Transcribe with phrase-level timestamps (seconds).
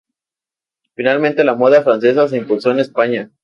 [0.95, 3.31] Finalmente la moda francesa se impuso en España.